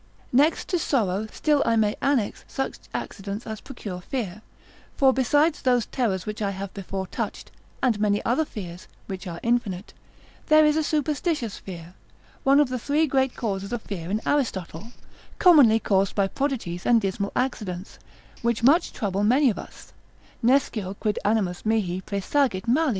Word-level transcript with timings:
Next 0.33 0.67
to 0.69 0.79
sorrow 0.79 1.27
still 1.31 1.61
I 1.63 1.75
may 1.75 1.95
annex 2.01 2.43
such 2.47 2.79
accidents 2.91 3.45
as 3.45 3.61
procure 3.61 4.01
fear; 4.01 4.41
for 4.97 5.13
besides 5.13 5.61
those 5.61 5.85
terrors 5.85 6.25
which 6.25 6.41
I 6.41 6.49
have 6.49 6.73
before 6.73 7.05
touched, 7.05 7.51
and 7.83 7.99
many 7.99 8.25
other 8.25 8.43
fears 8.43 8.87
(which 9.05 9.27
are 9.27 9.39
infinite) 9.43 9.93
there 10.47 10.65
is 10.65 10.75
a 10.75 10.81
superstitious 10.81 11.59
fear, 11.59 11.93
one 12.43 12.59
of 12.59 12.69
the 12.69 12.79
three 12.79 13.05
great 13.05 13.35
causes 13.35 13.71
of 13.71 13.83
fear 13.83 14.09
in 14.09 14.21
Aristotle, 14.25 14.87
commonly 15.37 15.77
caused 15.79 16.15
by 16.15 16.27
prodigies 16.27 16.83
and 16.87 16.99
dismal 16.99 17.31
accidents, 17.35 17.99
which 18.41 18.63
much 18.63 18.93
trouble 18.93 19.23
many 19.23 19.51
of 19.51 19.59
us, 19.59 19.93
(Nescio 20.43 20.95
quid 20.99 21.19
animus 21.23 21.63
mihi 21.63 22.01
praesagit 22.01 22.67
mali.) 22.67 22.89